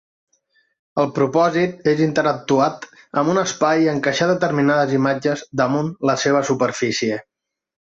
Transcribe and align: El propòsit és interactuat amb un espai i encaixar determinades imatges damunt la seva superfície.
El 1.01 1.09
propòsit 1.17 1.89
és 1.91 2.01
interactuat 2.05 2.87
amb 3.23 3.33
un 3.35 3.41
espai 3.43 3.85
i 3.85 3.91
encaixar 3.93 4.31
determinades 4.33 4.97
imatges 5.03 5.47
damunt 5.65 5.95
la 6.13 6.19
seva 6.25 6.45
superfície. 6.53 7.23